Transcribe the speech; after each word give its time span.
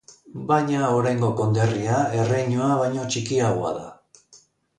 Baina 0.51 0.87
oraingo 0.99 1.29
konderria 1.41 1.99
erreinua 2.23 2.71
baino 2.81 3.05
txikiagoa 3.13 3.77
da. 3.79 3.87